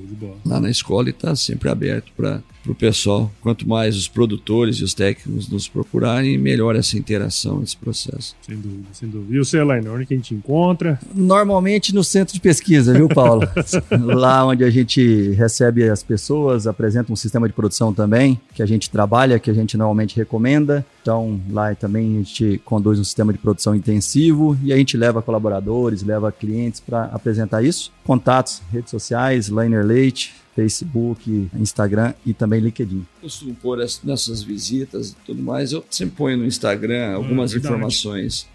[0.45, 2.41] lá na escola e está sempre aberto para
[2.71, 3.31] o pessoal.
[3.41, 8.35] Quanto mais os produtores e os técnicos nos procurarem, melhor essa interação, esse processo.
[8.41, 9.35] Sem dúvida, sem dúvida.
[9.35, 10.99] E o Celaine, onde que a gente encontra?
[11.13, 13.47] Normalmente no centro de pesquisa, viu, Paulo?
[13.91, 18.65] lá onde a gente recebe as pessoas, apresenta um sistema de produção também, que a
[18.65, 20.85] gente trabalha, que a gente normalmente recomenda.
[21.01, 25.21] Então, lá também a gente conduz um sistema de produção intensivo e a gente leva
[25.21, 27.91] colaboradores, leva clientes para apresentar isso.
[28.03, 33.05] Contatos, redes sociais, Liner Leite, Facebook, Instagram e também LinkedIn.
[33.21, 38.47] Costumo pôr nessas visitas e tudo mais, eu sempre ponho no Instagram algumas hum, informações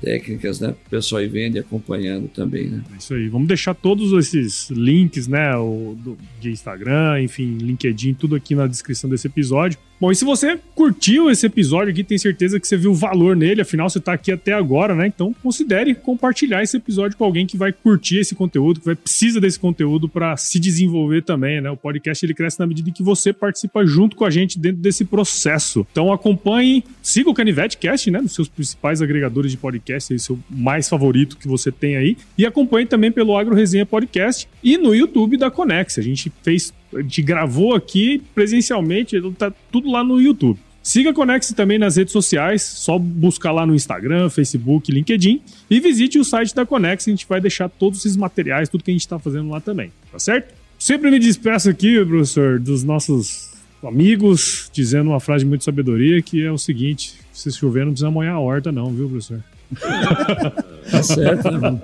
[0.00, 0.70] técnicas, né?
[0.86, 2.82] O pessoal aí vende acompanhando também, né?
[2.94, 3.28] É isso aí.
[3.28, 5.54] Vamos deixar todos esses links, né?
[5.54, 9.78] O, do, de Instagram, enfim, LinkedIn, tudo aqui na descrição desse episódio.
[10.00, 13.60] Bom, e se você curtiu esse episódio aqui, tem certeza que você viu valor nele,
[13.60, 15.06] afinal você está aqui até agora, né?
[15.06, 19.38] Então considere compartilhar esse episódio com alguém que vai curtir esse conteúdo, que vai precisa
[19.38, 21.70] desse conteúdo para se desenvolver também, né?
[21.70, 24.80] O podcast ele cresce na medida em que você participa junto com a gente dentro
[24.80, 25.86] desse processo.
[25.92, 28.22] Então acompanhe, siga o Canivete Cast, né?
[28.22, 31.96] Nos seus principais agregadores de podcast, esse é o seu mais favorito que você tem
[31.96, 32.16] aí.
[32.38, 35.98] E acompanhe também pelo Agro Resenha Podcast e no YouTube da Conex.
[35.98, 40.58] A gente fez a gente gravou aqui presencialmente, tá tudo lá no YouTube.
[40.82, 45.78] Siga a Conex também nas redes sociais, só buscar lá no Instagram, Facebook, LinkedIn e
[45.78, 48.94] visite o site da Conex, a gente vai deixar todos esses materiais, tudo que a
[48.94, 50.54] gente está fazendo lá também, tá certo?
[50.78, 53.50] Sempre me despeço aqui, professor, dos nossos
[53.82, 58.10] amigos, dizendo uma frase de muita sabedoria, que é o seguinte, se chover não precisa
[58.10, 59.44] molhar a horta não, viu, professor?
[60.90, 61.80] tá certo, né?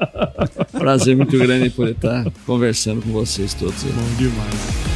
[0.73, 3.83] Prazer muito grande poder estar conversando com vocês todos.
[3.85, 4.96] Bom demais.